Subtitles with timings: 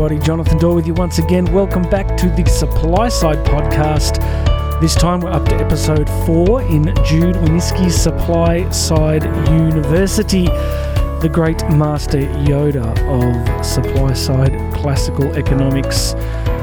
[0.00, 0.26] everybody.
[0.26, 1.44] Jonathan Doyle with you once again.
[1.52, 4.18] Welcome back to the Supply Side Podcast.
[4.80, 10.46] This time we're up to episode four in Jude Wanniski's Supply Side University,
[11.20, 16.14] the great master Yoda of supply side classical economics.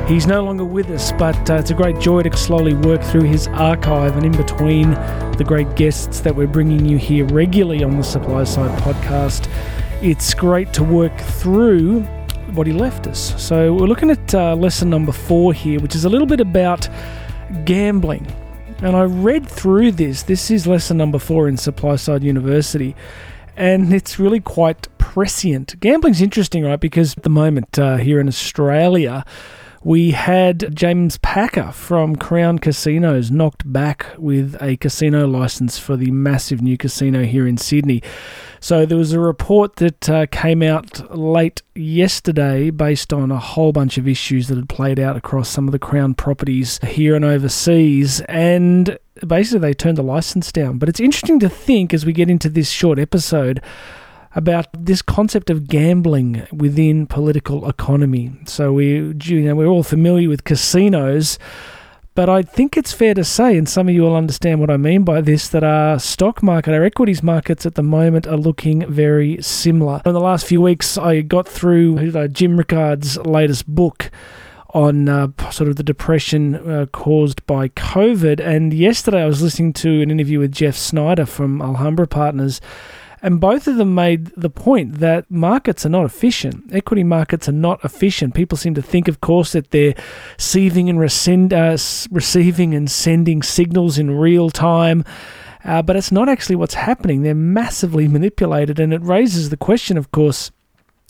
[0.07, 3.25] He's no longer with us, but uh, it's a great joy to slowly work through
[3.25, 4.89] his archive and in between
[5.37, 9.47] the great guests that we're bringing you here regularly on the Supply Side Podcast.
[10.01, 12.07] It's great to work through
[12.53, 13.41] what he left us.
[13.41, 16.87] So we're looking at uh, lesson number four here, which is a little bit about
[17.65, 18.25] gambling.
[18.79, 20.23] And I read through this.
[20.23, 22.95] This is lesson number four in Supply Side University.
[23.55, 25.79] And it's really quite prescient.
[25.79, 26.79] Gambling's interesting, right?
[26.79, 29.25] Because at the moment uh, here in Australia,
[29.83, 36.11] we had James Packer from Crown Casinos knocked back with a casino license for the
[36.11, 38.01] massive new casino here in Sydney.
[38.59, 43.71] So there was a report that uh, came out late yesterday based on a whole
[43.71, 47.23] bunch of issues that had played out across some of the Crown properties here and
[47.23, 48.21] overseas.
[48.21, 50.79] And basically, they turned the license down.
[50.79, 53.61] But it's interesting to think as we get into this short episode
[54.37, 58.31] about this concept of gambling within political economy.
[58.45, 61.39] So we, you know, we're all familiar with casinos.
[62.13, 64.77] But I think it's fair to say, and some of you will understand what I
[64.77, 68.91] mean by this, that our stock market, our equities markets at the moment are looking
[68.91, 70.01] very similar.
[70.05, 74.09] In the last few weeks, I got through Jim Rickards' latest book
[74.69, 78.39] on uh, sort of the depression uh, caused by COVID.
[78.39, 82.61] And yesterday, I was listening to an interview with Jeff Snider from Alhambra Partners
[83.21, 86.73] and both of them made the point that markets are not efficient.
[86.73, 88.35] Equity markets are not efficient.
[88.35, 89.95] People seem to think, of course, that they're
[90.37, 91.77] seething and uh,
[92.11, 95.03] receiving and sending signals in real time.
[95.63, 97.23] Uh, but it's not actually what's happening.
[97.23, 98.79] They're massively manipulated.
[98.79, 100.51] And it raises the question, of course,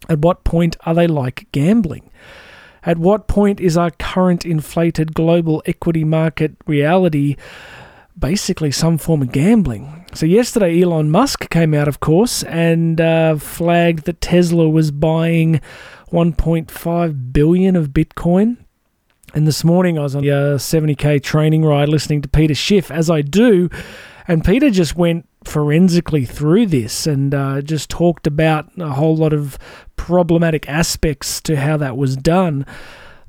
[0.08, 2.10] at what point are they like gambling?
[2.84, 7.36] At what point is our current inflated global equity market reality
[8.18, 10.06] basically some form of gambling.
[10.18, 15.62] So, yesterday, Elon Musk came out, of course, and uh, flagged that Tesla was buying
[16.12, 18.58] 1.5 billion of Bitcoin.
[19.36, 23.12] And this morning, I was on a 70k training ride listening to Peter Schiff, as
[23.12, 23.70] I do,
[24.28, 29.34] and Peter just went forensically through this and uh, just talked about a whole lot
[29.34, 29.60] of
[29.98, 32.66] problematic aspects to how that was done.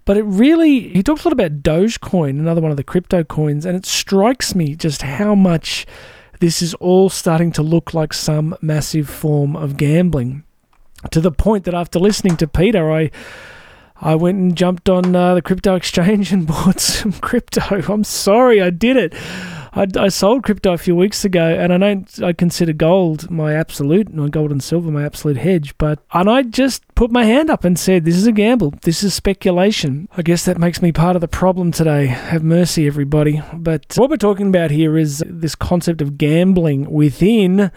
[0.06, 3.66] But it really, he talks a lot about Dogecoin, another one of the crypto coins,
[3.66, 5.86] and it strikes me just how much
[6.40, 10.44] this is all starting to look like some massive form of gambling.
[11.10, 13.10] To the point that after listening to Peter, I
[14.00, 17.82] I went and jumped on uh, the crypto exchange and bought some crypto.
[17.92, 19.14] I'm sorry, I did it.
[19.72, 22.22] I, I sold crypto a few weeks ago, and I don't.
[22.22, 25.76] I consider gold my absolute, and gold and silver my absolute hedge.
[25.78, 28.74] But and I just put my hand up and said, "This is a gamble.
[28.82, 32.06] This is speculation." I guess that makes me part of the problem today.
[32.06, 33.42] Have mercy, everybody.
[33.52, 37.70] But what we're talking about here is this concept of gambling within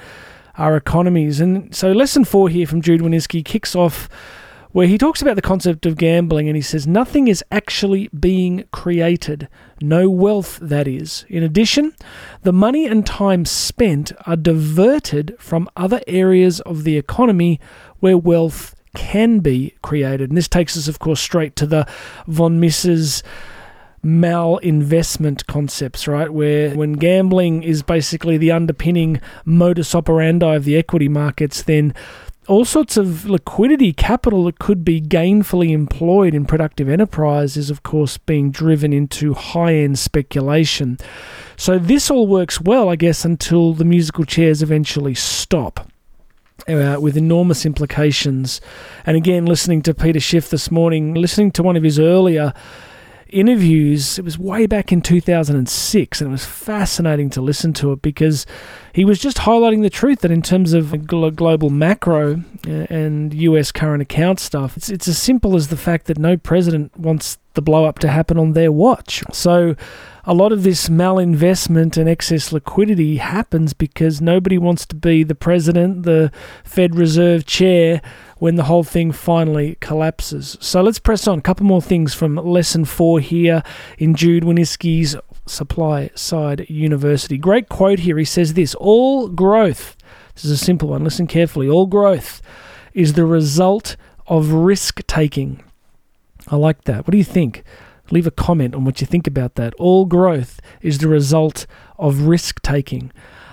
[0.57, 4.09] our economies, and so lesson four here from Jude Wanniski kicks off
[4.71, 8.63] where he talks about the concept of gambling and he says nothing is actually being
[8.71, 9.47] created,
[9.81, 11.25] no wealth, that is.
[11.29, 11.93] In addition,
[12.43, 17.59] the money and time spent are diverted from other areas of the economy
[17.99, 20.29] where wealth can be created.
[20.29, 21.87] And this takes us, of course, straight to the
[22.27, 23.23] von Mises
[24.03, 26.31] malinvestment concepts, right?
[26.31, 31.93] Where when gambling is basically the underpinning modus operandi of the equity markets, then
[32.47, 37.83] all sorts of liquidity capital that could be gainfully employed in productive enterprise is, of
[37.83, 40.97] course, being driven into high end speculation.
[41.55, 45.87] So, this all works well, I guess, until the musical chairs eventually stop.
[46.67, 48.61] Uh, with enormous implications.
[49.07, 52.53] And again, listening to Peter Schiff this morning, listening to one of his earlier
[53.31, 54.19] interviews.
[54.19, 58.45] It was way back in 2006, and it was fascinating to listen to it because
[58.93, 63.71] he was just highlighting the truth that in terms of global macro uh, and US
[63.71, 67.61] current account stuff, it's, it's as simple as the fact that no president wants the
[67.61, 69.23] blow up to happen on their watch.
[69.31, 69.75] So
[70.23, 75.35] a lot of this malinvestment and excess liquidity happens because nobody wants to be the
[75.35, 76.31] president, the
[76.63, 78.01] Fed Reserve chair
[78.37, 80.57] when the whole thing finally collapses.
[80.59, 81.39] So let's press on.
[81.39, 83.63] A couple more things from lesson four here
[83.97, 85.15] in Jude Wanniski's
[85.47, 87.37] Supply Side University.
[87.37, 88.17] Great quote here.
[88.17, 89.95] He says this All growth,
[90.35, 91.67] this is a simple one, listen carefully.
[91.67, 92.41] All growth
[92.93, 93.95] is the result
[94.27, 95.63] of risk taking.
[96.47, 97.07] I like that.
[97.07, 97.63] What do you think?
[98.11, 99.73] Leave a comment on what you think about that.
[99.75, 101.65] All growth is the result
[101.97, 103.11] of risk taking.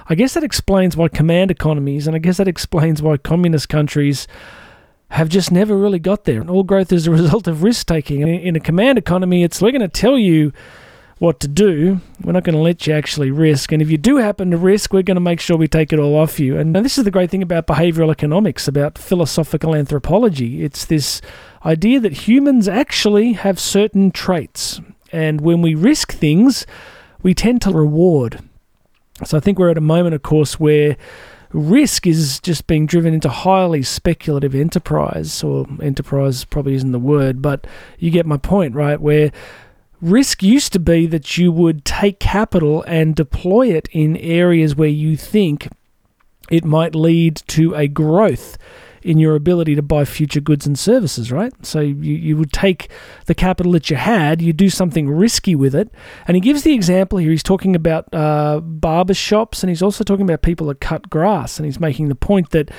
[0.09, 4.27] I guess that explains why command economies, and I guess that explains why communist countries
[5.11, 6.41] have just never really got there.
[6.41, 8.23] And all growth is a result of risk taking.
[8.23, 10.53] In a command economy, it's we're going to tell you
[11.19, 12.01] what to do.
[12.23, 13.73] We're not going to let you actually risk.
[13.73, 15.99] And if you do happen to risk, we're going to make sure we take it
[15.99, 16.57] all off you.
[16.57, 20.63] And this is the great thing about behavioral economics, about philosophical anthropology.
[20.63, 21.21] It's this
[21.65, 24.81] idea that humans actually have certain traits.
[25.11, 26.67] And when we risk things,
[27.23, 28.41] we tend to reward.
[29.25, 30.97] So I think we're at a moment, of course, where
[31.53, 37.43] risk is just being driven into highly speculative enterprise, or enterprise probably isn't the word,
[37.43, 37.67] but
[37.99, 39.01] you get my point, right?
[39.01, 39.33] Where
[40.01, 44.89] risk used to be that you would take capital and deploy it in areas where
[44.89, 45.69] you think
[46.51, 48.57] it might lead to a growth
[49.03, 51.53] in your ability to buy future goods and services, right?
[51.65, 52.91] So you, you would take
[53.27, 55.91] the capital that you had, you do something risky with it.
[56.27, 57.31] And he gives the example here.
[57.31, 61.59] He's talking about uh, barber shops and he's also talking about people that cut grass.
[61.59, 62.71] And he's making the point that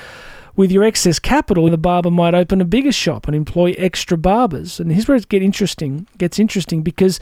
[0.56, 4.80] with your excess capital, the barber might open a bigger shop and employ extra barbers.
[4.80, 6.06] And here's where it gets interesting.
[6.18, 7.20] Gets interesting because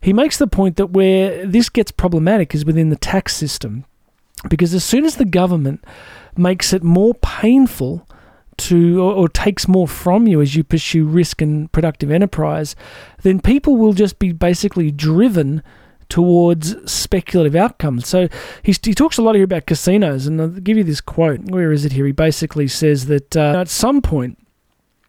[0.00, 3.84] he makes the point that where this gets problematic is within the tax system.
[4.48, 5.84] Because as soon as the government
[6.36, 8.06] makes it more painful
[8.58, 12.76] to or, or, takes more from you as you pursue risk and productive enterprise,
[13.22, 15.62] then people will just be basically driven
[16.12, 18.06] towards speculative outcomes.
[18.06, 18.28] So
[18.62, 21.40] he, he talks a lot here about casinos, and I'll give you this quote.
[21.44, 22.04] Where is it here?
[22.04, 24.36] He basically says that uh, at some point,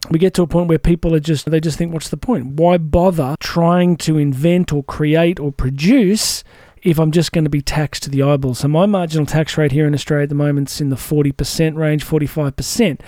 [0.09, 2.59] we get to a point where people are just they just think what's the point
[2.59, 6.43] why bother trying to invent or create or produce
[6.81, 8.53] if I'm just going to be taxed to the eyeball.
[8.55, 11.77] So my marginal tax rate here in Australia at the moment is in the 40%
[11.77, 12.79] range, 45%.
[12.89, 12.99] And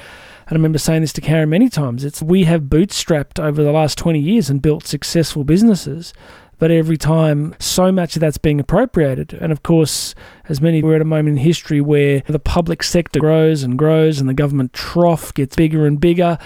[0.48, 2.04] I remember saying this to Karen many times.
[2.04, 6.14] It's we have bootstrapped over the last 20 years and built successful businesses
[6.58, 9.34] but every time so much of that's being appropriated.
[9.34, 10.16] And of course,
[10.50, 14.20] as many we're at a moment in history where the public sector grows and grows
[14.20, 16.38] and the government trough gets bigger and bigger.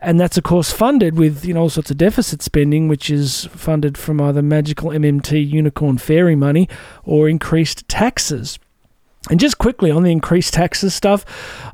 [0.00, 3.46] And that's of course funded with you know all sorts of deficit spending, which is
[3.46, 6.68] funded from either magical MMT unicorn fairy money
[7.04, 8.58] or increased taxes.
[9.30, 11.24] And just quickly on the increased taxes stuff,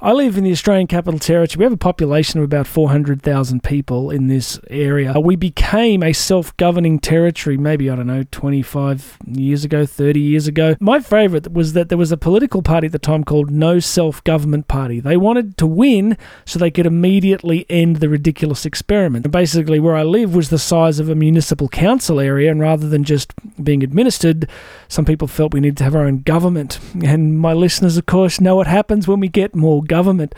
[0.01, 1.59] I live in the Australian Capital Territory.
[1.59, 5.15] We have a population of about 400,000 people in this area.
[5.17, 10.21] Uh, we became a self governing territory maybe, I don't know, 25 years ago, 30
[10.21, 10.77] years ago.
[10.79, 14.23] My favourite was that there was a political party at the time called No Self
[14.23, 15.01] Government Party.
[15.01, 19.27] They wanted to win so they could immediately end the ridiculous experiment.
[19.27, 22.89] And basically, where I live was the size of a municipal council area, and rather
[22.89, 23.33] than just
[23.63, 24.49] being administered,
[24.87, 26.79] some people felt we needed to have our own government.
[27.03, 30.35] And my listeners, of course, know what happens when we get more government.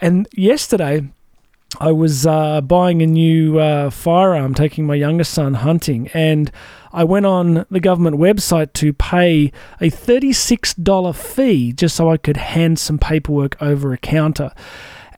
[0.00, 1.08] And yesterday,
[1.80, 6.50] I was uh, buying a new uh, firearm, taking my youngest son hunting, and
[6.92, 12.38] I went on the government website to pay a $36 fee just so I could
[12.38, 14.52] hand some paperwork over a counter.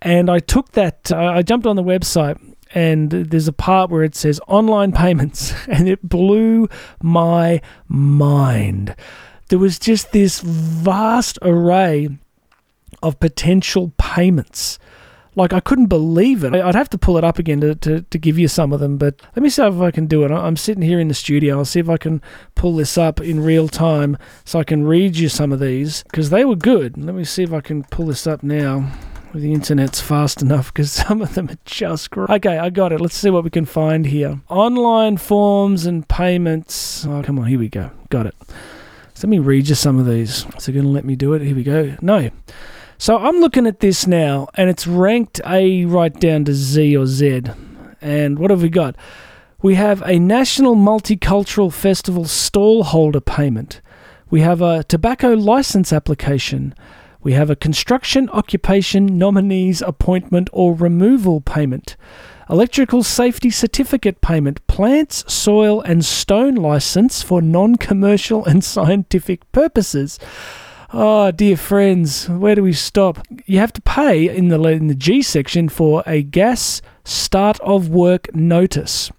[0.02, 2.38] And I took that, uh, I jumped on the website,
[2.74, 6.68] and there's a part where it says online payments, and it blew
[7.00, 8.96] my mind
[9.50, 12.08] there was just this vast array
[13.02, 14.78] of potential payments.
[15.36, 16.54] Like, I couldn't believe it.
[16.54, 18.96] I'd have to pull it up again to, to, to give you some of them,
[18.96, 20.30] but let me see if I can do it.
[20.30, 21.58] I'm sitting here in the studio.
[21.58, 22.20] I'll see if I can
[22.54, 26.30] pull this up in real time so I can read you some of these because
[26.30, 26.96] they were good.
[26.96, 28.92] Let me see if I can pull this up now.
[29.32, 32.30] The internet's fast enough because some of them are just great.
[32.30, 33.00] Okay, I got it.
[33.00, 34.40] Let's see what we can find here.
[34.48, 37.06] Online forms and payments.
[37.06, 37.90] Oh, come on, here we go.
[38.10, 38.34] Got it.
[39.20, 40.46] So let me read you some of these.
[40.56, 41.42] Is it going to let me do it?
[41.42, 41.94] Here we go.
[42.00, 42.30] No.
[42.96, 47.04] So I'm looking at this now, and it's ranked A right down to Z or
[47.04, 47.42] Z.
[48.00, 48.96] And what have we got?
[49.60, 53.82] We have a National Multicultural Festival stallholder payment.
[54.30, 56.74] We have a tobacco license application.
[57.22, 61.96] We have a construction occupation nominees appointment or removal payment
[62.50, 70.18] electrical safety certificate payment, plants, soil, and stone license for non commercial and scientific purposes.
[70.92, 73.24] Oh, dear friends, where do we stop?
[73.46, 77.88] You have to pay in the, in the G section for a gas start of
[77.88, 79.10] work notice.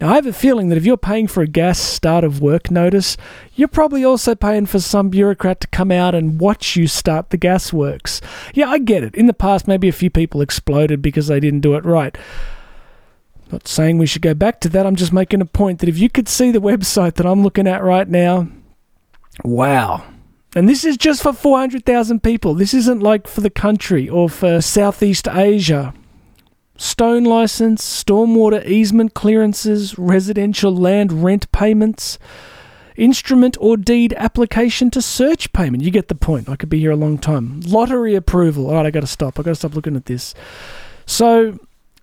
[0.00, 2.70] Now, I have a feeling that if you're paying for a gas start of work
[2.70, 3.16] notice,
[3.54, 7.36] you're probably also paying for some bureaucrat to come out and watch you start the
[7.36, 8.20] gas works.
[8.52, 9.14] Yeah, I get it.
[9.14, 12.16] In the past, maybe a few people exploded because they didn't do it right.
[13.50, 14.86] Not saying we should go back to that.
[14.86, 17.66] I'm just making a point that if you could see the website that I'm looking
[17.66, 18.48] at right now,
[19.44, 20.04] wow.
[20.56, 22.54] And this is just for 400,000 people.
[22.54, 25.92] This isn't like for the country or for Southeast Asia.
[26.84, 32.18] Stone license, stormwater easement clearances, residential land rent payments,
[32.94, 35.82] instrument or deed application to search payment.
[35.82, 36.46] You get the point.
[36.46, 37.62] I could be here a long time.
[37.62, 38.66] Lottery approval.
[38.66, 39.40] All right, I got to stop.
[39.40, 40.34] I got to stop looking at this.
[41.06, 41.58] So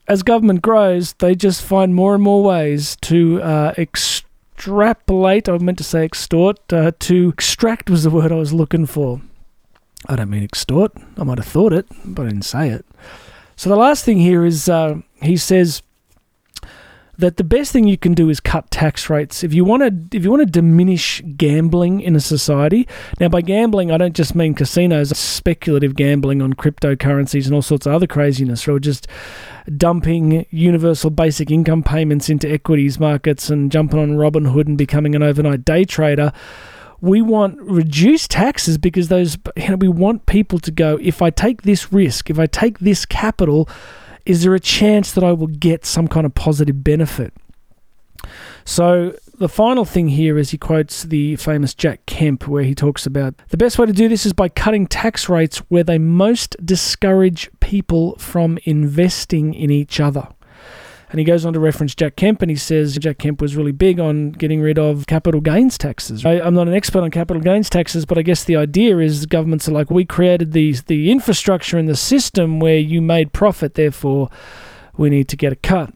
[0.07, 5.47] as government grows, they just find more and more ways to uh, extrapolate.
[5.47, 6.57] I meant to say extort.
[6.73, 9.21] Uh, to extract was the word I was looking for.
[10.07, 10.91] I don't mean extort.
[11.17, 12.83] I might have thought it, but I didn't say it.
[13.61, 15.83] So the last thing here is uh, he says
[17.19, 19.43] that the best thing you can do is cut tax rates.
[19.43, 22.87] If you want to, if you want to diminish gambling in a society.
[23.19, 27.85] Now, by gambling, I don't just mean casinos, speculative gambling on cryptocurrencies and all sorts
[27.85, 29.07] of other craziness, or just
[29.77, 35.21] dumping universal basic income payments into equities markets and jumping on Robinhood and becoming an
[35.21, 36.33] overnight day trader.
[37.01, 40.98] We want reduced taxes because those you know, we want people to go.
[41.01, 43.67] If I take this risk, if I take this capital
[44.25, 47.34] is there a chance that I will get some kind of positive benefit?
[48.63, 53.05] So the final thing here is he quotes the famous Jack Kemp, where he talks
[53.05, 56.55] about the best way to do this is by cutting tax rates where they most
[56.63, 60.27] discourage people from investing in each other.
[61.11, 63.73] And he goes on to reference Jack Kemp and he says Jack Kemp was really
[63.73, 66.25] big on getting rid of capital gains taxes.
[66.25, 69.25] I, am not an expert on capital gains taxes, but I guess the idea is
[69.25, 73.73] governments are like, we created the, the infrastructure and the system where you made profit,
[73.73, 74.29] therefore
[74.95, 75.93] we need to get a cut.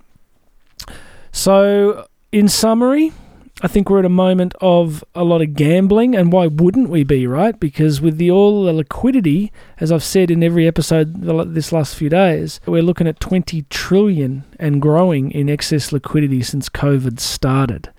[1.32, 3.14] So, in summary,
[3.62, 7.06] I think we're at a moment of a lot of gambling, and why wouldn't we
[7.06, 7.58] be, right?
[7.58, 11.22] Because with the all the liquidity, as I've said in every episode
[11.54, 16.68] this last few days, we're looking at 20 trillion and growing in excess liquidity since
[16.68, 17.90] COVID started.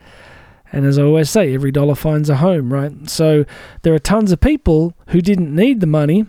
[0.73, 3.09] And as I always say, every dollar finds a home, right?
[3.09, 3.47] So
[3.81, 6.27] there are tons of people who didn't need the money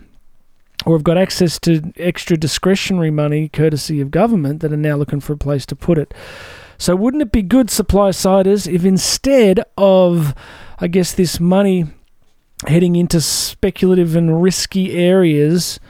[0.86, 5.20] or have got access to extra discretionary money courtesy of government that are now looking
[5.20, 6.14] for a place to put it.
[6.78, 10.32] So, wouldn't it be good, supply siders, if instead of,
[10.78, 11.86] I guess, this money
[12.66, 15.80] heading into speculative and risky areas,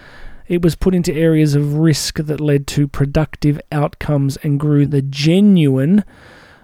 [0.48, 5.02] it was put into areas of risk that led to productive outcomes and grew the
[5.02, 6.04] genuine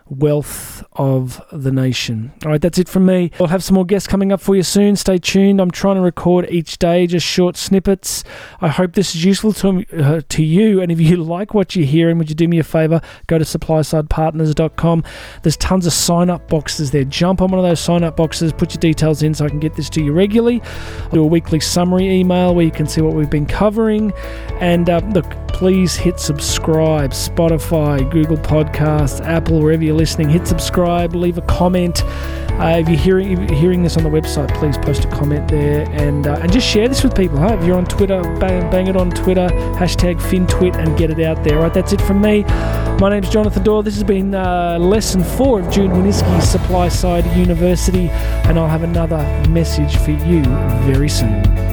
[0.08, 2.32] wealth of the nation.
[2.44, 3.30] All right, that's it from me.
[3.40, 4.96] I'll have some more guests coming up for you soon.
[4.96, 5.60] Stay tuned.
[5.60, 8.22] I'm trying to record each day just short snippets.
[8.60, 10.80] I hope this is useful to uh, to you.
[10.80, 13.00] And if you like what you're hearing, would you do me a favor?
[13.26, 15.04] Go to supplysidepartners.com.
[15.42, 17.04] There's tons of sign up boxes there.
[17.04, 19.60] Jump on one of those sign up boxes, put your details in so I can
[19.60, 20.60] get this to you regularly.
[21.04, 24.12] I'll do a weekly summary email where you can see what we've been covering.
[24.60, 27.12] And uh, look, please hit subscribe.
[27.12, 32.02] Spotify, Google Podcasts, Apple, wherever you you're listening, hit subscribe, leave a comment.
[32.54, 35.48] Uh, if you're hearing if you're hearing this on the website, please post a comment
[35.48, 37.38] there and uh, and just share this with people.
[37.38, 37.56] Huh?
[37.58, 39.48] If you're on Twitter, bang, bang it on Twitter,
[39.78, 41.56] hashtag FinTwit and get it out there.
[41.56, 42.42] All right, that's it from me.
[43.00, 43.82] My name's Jonathan Doyle.
[43.82, 48.82] This has been uh, lesson four of Jude Wanniski Supply Side University, and I'll have
[48.82, 50.42] another message for you
[50.86, 51.63] very soon.